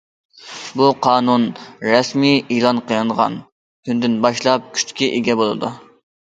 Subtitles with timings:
[0.79, 1.43] بۇ قانۇن
[1.87, 3.37] رەسمىي ئېلان قىلىنغان
[3.91, 5.73] كۈندىن باشلاپ كۈچكە ئىگە بولىدۇ.